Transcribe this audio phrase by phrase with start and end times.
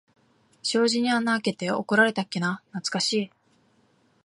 [0.63, 3.31] 障子に穴あけて怒られたっけな、なつかしい。